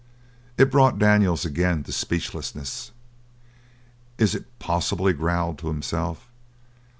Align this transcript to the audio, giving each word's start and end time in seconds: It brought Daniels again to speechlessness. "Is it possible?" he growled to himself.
It 0.57 0.71
brought 0.71 0.97
Daniels 0.97 1.45
again 1.45 1.83
to 1.83 1.91
speechlessness. 1.91 2.89
"Is 4.17 4.33
it 4.33 4.45
possible?" 4.57 5.05
he 5.05 5.13
growled 5.13 5.59
to 5.59 5.67
himself. 5.67 6.25